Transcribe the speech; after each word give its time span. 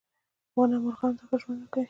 •ونه 0.55 0.77
مرغانو 0.83 1.17
ته 1.19 1.23
ښه 1.27 1.35
ژوند 1.41 1.59
ورکوي. 1.61 1.79